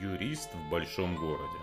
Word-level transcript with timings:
Юрист 0.00 0.50
в 0.54 0.70
большом 0.70 1.16
городе. 1.16 1.58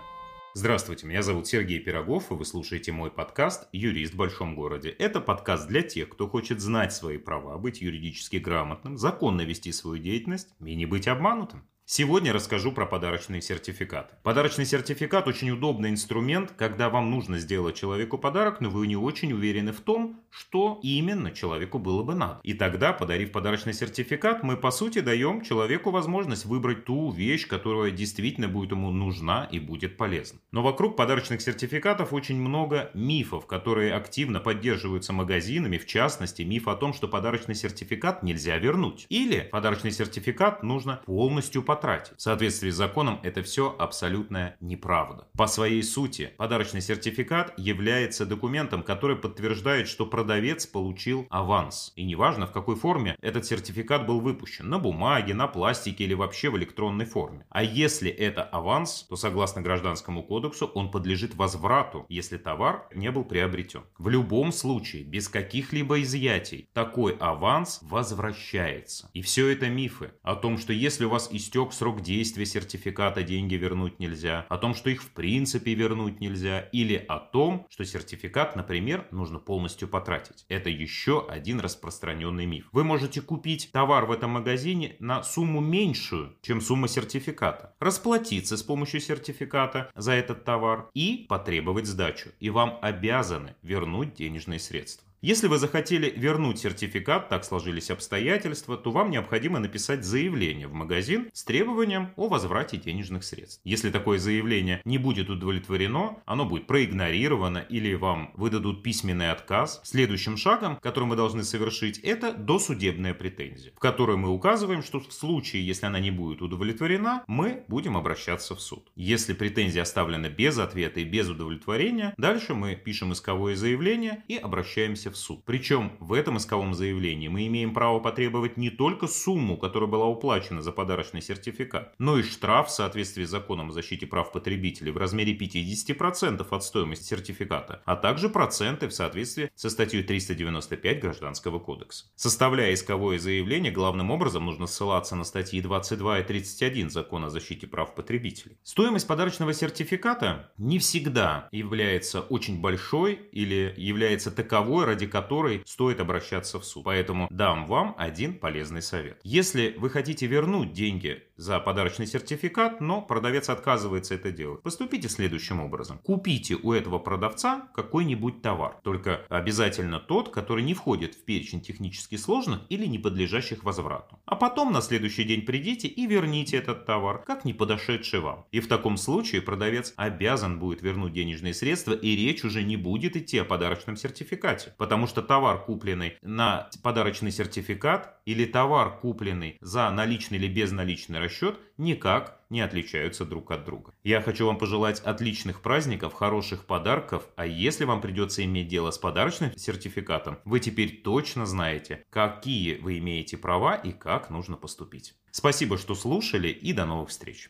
Здравствуйте, 0.54 1.06
меня 1.06 1.22
зовут 1.22 1.46
Сергей 1.46 1.80
Пирогов, 1.80 2.30
и 2.30 2.34
вы 2.34 2.44
слушаете 2.44 2.92
мой 2.92 3.10
подкаст 3.10 3.68
«Юрист 3.72 4.14
в 4.14 4.16
большом 4.16 4.54
городе». 4.54 4.90
Это 4.90 5.20
подкаст 5.20 5.68
для 5.68 5.82
тех, 5.82 6.08
кто 6.08 6.28
хочет 6.28 6.60
знать 6.60 6.92
свои 6.92 7.18
права, 7.18 7.56
быть 7.58 7.80
юридически 7.80 8.36
грамотным, 8.36 8.96
законно 8.96 9.42
вести 9.42 9.72
свою 9.72 10.02
деятельность 10.02 10.54
и 10.64 10.74
не 10.74 10.86
быть 10.86 11.08
обманутым. 11.08 11.64
Сегодня 11.84 12.32
расскажу 12.32 12.70
про 12.70 12.86
подарочные 12.86 13.42
сертификаты. 13.42 14.14
Подарочный 14.22 14.64
сертификат 14.64 15.26
очень 15.26 15.50
удобный 15.50 15.90
инструмент, 15.90 16.52
когда 16.56 16.88
вам 16.88 17.10
нужно 17.10 17.38
сделать 17.38 17.74
человеку 17.74 18.16
подарок, 18.16 18.60
но 18.60 18.70
вы 18.70 18.86
не 18.86 18.96
очень 18.96 19.32
уверены 19.32 19.72
в 19.72 19.80
том, 19.80 20.19
что 20.30 20.78
именно 20.82 21.30
человеку 21.30 21.78
было 21.78 22.02
бы 22.02 22.14
надо. 22.14 22.40
И 22.42 22.54
тогда, 22.54 22.92
подарив 22.92 23.32
подарочный 23.32 23.74
сертификат, 23.74 24.42
мы 24.42 24.56
по 24.56 24.70
сути 24.70 25.00
даем 25.00 25.42
человеку 25.42 25.90
возможность 25.90 26.44
выбрать 26.46 26.84
ту 26.84 27.10
вещь, 27.10 27.46
которая 27.46 27.90
действительно 27.90 28.48
будет 28.48 28.70
ему 28.70 28.90
нужна 28.90 29.48
и 29.50 29.58
будет 29.58 29.96
полезна. 29.96 30.40
Но 30.52 30.62
вокруг 30.62 30.96
подарочных 30.96 31.40
сертификатов 31.40 32.12
очень 32.12 32.40
много 32.40 32.90
мифов, 32.94 33.46
которые 33.46 33.94
активно 33.94 34.40
поддерживаются 34.40 35.12
магазинами, 35.12 35.78
в 35.78 35.86
частности 35.86 36.42
миф 36.42 36.68
о 36.68 36.76
том, 36.76 36.92
что 36.92 37.08
подарочный 37.08 37.54
сертификат 37.54 38.22
нельзя 38.22 38.56
вернуть. 38.58 39.06
Или 39.08 39.48
подарочный 39.50 39.92
сертификат 39.92 40.62
нужно 40.62 41.02
полностью 41.06 41.62
потратить. 41.62 42.16
В 42.16 42.22
соответствии 42.22 42.70
с 42.70 42.76
законом 42.76 43.20
это 43.22 43.42
все 43.42 43.74
абсолютная 43.78 44.56
неправда. 44.60 45.26
По 45.36 45.46
своей 45.46 45.82
сути, 45.82 46.32
подарочный 46.36 46.80
сертификат 46.80 47.52
является 47.58 48.26
документом, 48.26 48.82
который 48.82 49.16
подтверждает, 49.16 49.88
что 49.88 50.06
продавец 50.20 50.66
получил 50.66 51.26
аванс. 51.30 51.94
И 51.96 52.04
неважно, 52.04 52.46
в 52.46 52.52
какой 52.52 52.76
форме 52.76 53.16
этот 53.22 53.46
сертификат 53.46 54.06
был 54.06 54.20
выпущен. 54.20 54.68
На 54.68 54.78
бумаге, 54.78 55.32
на 55.32 55.46
пластике 55.46 56.04
или 56.04 56.12
вообще 56.12 56.50
в 56.50 56.58
электронной 56.58 57.06
форме. 57.06 57.46
А 57.48 57.62
если 57.62 58.10
это 58.10 58.42
аванс, 58.42 59.06
то 59.08 59.16
согласно 59.16 59.62
Гражданскому 59.62 60.22
кодексу 60.22 60.66
он 60.66 60.90
подлежит 60.90 61.34
возврату, 61.34 62.04
если 62.10 62.36
товар 62.36 62.86
не 62.94 63.10
был 63.10 63.24
приобретен. 63.24 63.80
В 63.96 64.10
любом 64.10 64.52
случае, 64.52 65.04
без 65.04 65.26
каких-либо 65.30 66.02
изъятий, 66.02 66.68
такой 66.74 67.16
аванс 67.18 67.78
возвращается. 67.80 69.08
И 69.14 69.22
все 69.22 69.48
это 69.48 69.70
мифы 69.70 70.12
о 70.22 70.34
том, 70.34 70.58
что 70.58 70.74
если 70.74 71.06
у 71.06 71.08
вас 71.08 71.30
истек 71.32 71.72
срок 71.72 72.02
действия 72.02 72.44
сертификата, 72.44 73.22
деньги 73.22 73.54
вернуть 73.54 73.98
нельзя, 73.98 74.44
о 74.50 74.58
том, 74.58 74.74
что 74.74 74.90
их 74.90 75.02
в 75.02 75.12
принципе 75.12 75.72
вернуть 75.72 76.20
нельзя, 76.20 76.60
или 76.72 77.02
о 77.08 77.18
том, 77.18 77.66
что 77.70 77.86
сертификат, 77.86 78.54
например, 78.54 79.06
нужно 79.12 79.38
полностью 79.38 79.88
потратить. 79.88 80.09
Это 80.48 80.70
еще 80.70 81.26
один 81.28 81.60
распространенный 81.60 82.46
миф. 82.46 82.68
Вы 82.72 82.84
можете 82.84 83.20
купить 83.20 83.70
товар 83.72 84.06
в 84.06 84.12
этом 84.12 84.30
магазине 84.30 84.96
на 84.98 85.22
сумму 85.22 85.60
меньшую, 85.60 86.36
чем 86.42 86.60
сумма 86.60 86.88
сертификата, 86.88 87.74
расплатиться 87.80 88.56
с 88.56 88.62
помощью 88.62 89.00
сертификата 89.00 89.90
за 89.94 90.12
этот 90.12 90.44
товар 90.44 90.90
и 90.94 91.26
потребовать 91.28 91.86
сдачу. 91.86 92.30
И 92.40 92.50
вам 92.50 92.78
обязаны 92.82 93.54
вернуть 93.62 94.14
денежные 94.14 94.58
средства. 94.58 95.09
Если 95.22 95.48
вы 95.48 95.58
захотели 95.58 96.08
вернуть 96.16 96.60
сертификат, 96.60 97.28
так 97.28 97.44
сложились 97.44 97.90
обстоятельства, 97.90 98.78
то 98.78 98.90
вам 98.90 99.10
необходимо 99.10 99.58
написать 99.58 100.02
заявление 100.02 100.66
в 100.66 100.72
магазин 100.72 101.28
с 101.34 101.44
требованием 101.44 102.08
о 102.16 102.28
возврате 102.28 102.78
денежных 102.78 103.22
средств. 103.22 103.60
Если 103.62 103.90
такое 103.90 104.18
заявление 104.18 104.80
не 104.86 104.96
будет 104.96 105.28
удовлетворено, 105.28 106.16
оно 106.24 106.46
будет 106.46 106.66
проигнорировано 106.66 107.58
или 107.58 107.92
вам 107.92 108.32
выдадут 108.34 108.82
письменный 108.82 109.30
отказ, 109.30 109.82
следующим 109.84 110.38
шагом, 110.38 110.76
который 110.76 111.04
мы 111.04 111.16
должны 111.16 111.44
совершить, 111.44 111.98
это 111.98 112.32
досудебная 112.32 113.12
претензия, 113.12 113.72
в 113.76 113.78
которой 113.78 114.16
мы 114.16 114.30
указываем, 114.30 114.82
что 114.82 115.00
в 115.00 115.12
случае, 115.12 115.66
если 115.66 115.84
она 115.84 116.00
не 116.00 116.10
будет 116.10 116.40
удовлетворена, 116.40 117.24
мы 117.26 117.64
будем 117.68 117.98
обращаться 117.98 118.56
в 118.56 118.60
суд. 118.62 118.90
Если 118.96 119.34
претензия 119.34 119.82
оставлена 119.82 120.30
без 120.30 120.56
ответа 120.56 121.00
и 121.00 121.04
без 121.04 121.28
удовлетворения, 121.28 122.14
дальше 122.16 122.54
мы 122.54 122.74
пишем 122.74 123.12
исковое 123.12 123.54
заявление 123.54 124.24
и 124.26 124.38
обращаемся 124.38 125.09
в 125.10 125.16
суд. 125.16 125.44
Причем 125.44 125.92
в 126.00 126.12
этом 126.12 126.36
исковом 126.38 126.74
заявлении 126.74 127.28
мы 127.28 127.46
имеем 127.46 127.74
право 127.74 128.00
потребовать 128.00 128.56
не 128.56 128.70
только 128.70 129.06
сумму, 129.06 129.56
которая 129.56 129.90
была 129.90 130.06
уплачена 130.06 130.62
за 130.62 130.72
подарочный 130.72 131.22
сертификат, 131.22 131.94
но 131.98 132.18
и 132.18 132.22
штраф 132.22 132.68
в 132.68 132.70
соответствии 132.70 133.24
с 133.24 133.30
законом 133.30 133.70
о 133.70 133.72
защите 133.72 134.06
прав 134.06 134.32
потребителей 134.32 134.92
в 134.92 134.96
размере 134.96 135.36
50% 135.36 136.46
от 136.48 136.64
стоимости 136.64 137.04
сертификата, 137.04 137.82
а 137.84 137.96
также 137.96 138.28
проценты 138.28 138.88
в 138.88 138.92
соответствии 138.92 139.50
со 139.54 139.70
статьей 139.70 140.02
395 140.02 141.00
Гражданского 141.00 141.58
кодекса. 141.58 142.06
Составляя 142.16 142.74
исковое 142.74 143.18
заявление, 143.18 143.72
главным 143.72 144.10
образом 144.10 144.44
нужно 144.46 144.66
ссылаться 144.66 145.16
на 145.16 145.24
статьи 145.24 145.60
22 145.60 146.20
и 146.20 146.22
31 146.22 146.90
Закона 146.90 147.26
о 147.26 147.30
защите 147.30 147.66
прав 147.66 147.94
потребителей. 147.94 148.58
Стоимость 148.62 149.06
подарочного 149.06 149.52
сертификата 149.52 150.52
не 150.58 150.78
всегда 150.78 151.48
является 151.52 152.20
очень 152.20 152.60
большой 152.60 153.20
или 153.32 153.74
является 153.76 154.30
таковой 154.30 154.84
ради 154.84 154.99
ради 155.00 155.06
которой 155.06 155.62
стоит 155.64 156.00
обращаться 156.00 156.60
в 156.60 156.64
суд. 156.64 156.84
Поэтому 156.84 157.26
дам 157.30 157.66
вам 157.66 157.94
один 157.96 158.34
полезный 158.34 158.82
совет. 158.82 159.18
Если 159.22 159.74
вы 159.78 159.88
хотите 159.88 160.26
вернуть 160.26 160.72
деньги 160.72 161.22
за 161.36 161.58
подарочный 161.58 162.06
сертификат, 162.06 162.82
но 162.82 163.00
продавец 163.00 163.48
отказывается 163.48 164.14
это 164.14 164.30
делать, 164.30 164.62
поступите 164.62 165.08
следующим 165.08 165.60
образом. 165.60 165.98
Купите 165.98 166.56
у 166.56 166.72
этого 166.74 166.98
продавца 166.98 167.70
какой-нибудь 167.74 168.42
товар, 168.42 168.76
только 168.82 169.22
обязательно 169.30 170.00
тот, 170.00 170.28
который 170.28 170.62
не 170.62 170.74
входит 170.74 171.14
в 171.14 171.24
перечень 171.24 171.62
технически 171.62 172.16
сложных 172.16 172.60
или 172.68 172.84
не 172.84 172.98
подлежащих 172.98 173.64
возврату. 173.64 174.18
А 174.26 174.36
потом 174.36 174.70
на 174.72 174.82
следующий 174.82 175.24
день 175.24 175.46
придите 175.46 175.88
и 175.88 176.06
верните 176.06 176.58
этот 176.58 176.84
товар, 176.84 177.22
как 177.26 177.46
не 177.46 177.54
подошедший 177.54 178.20
вам. 178.20 178.44
И 178.52 178.60
в 178.60 178.68
таком 178.68 178.98
случае 178.98 179.40
продавец 179.40 179.94
обязан 179.96 180.58
будет 180.58 180.82
вернуть 180.82 181.14
денежные 181.14 181.54
средства, 181.54 181.94
и 181.94 182.14
речь 182.16 182.44
уже 182.44 182.62
не 182.62 182.76
будет 182.76 183.16
идти 183.16 183.38
о 183.38 183.44
подарочном 183.44 183.96
сертификате, 183.96 184.74
потому 184.90 185.06
что 185.06 185.22
товар, 185.22 185.62
купленный 185.62 186.16
на 186.20 186.68
подарочный 186.82 187.30
сертификат 187.30 188.18
или 188.26 188.44
товар, 188.44 188.98
купленный 188.98 189.56
за 189.60 189.88
наличный 189.92 190.36
или 190.36 190.48
безналичный 190.48 191.20
расчет, 191.20 191.60
никак 191.78 192.40
не 192.50 192.60
отличаются 192.60 193.24
друг 193.24 193.52
от 193.52 193.64
друга. 193.64 193.94
Я 194.02 194.20
хочу 194.20 194.46
вам 194.46 194.58
пожелать 194.58 194.98
отличных 194.98 195.62
праздников, 195.62 196.14
хороших 196.14 196.64
подарков, 196.66 197.22
а 197.36 197.46
если 197.46 197.84
вам 197.84 198.00
придется 198.00 198.44
иметь 198.44 198.66
дело 198.66 198.90
с 198.90 198.98
подарочным 198.98 199.56
сертификатом, 199.56 200.40
вы 200.44 200.58
теперь 200.58 201.02
точно 201.04 201.46
знаете, 201.46 202.04
какие 202.10 202.74
вы 202.74 202.98
имеете 202.98 203.36
права 203.36 203.76
и 203.76 203.92
как 203.92 204.28
нужно 204.28 204.56
поступить. 204.56 205.14
Спасибо, 205.30 205.78
что 205.78 205.94
слушали 205.94 206.48
и 206.48 206.72
до 206.72 206.84
новых 206.84 207.10
встреч. 207.10 207.48